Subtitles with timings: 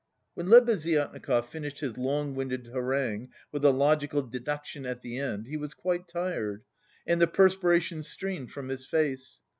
[0.33, 5.57] When Lebeziatnikov finished his long winded harangue with the logical deduction at the end, he
[5.57, 6.63] was quite tired,
[7.05, 9.41] and the perspiration streamed from his face.